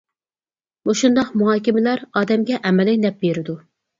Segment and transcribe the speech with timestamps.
[0.89, 3.59] مۇشۇنداق مۇھاكىمىلەر ئادەمگە ئەمەلىي نەپ بېرىدۇ.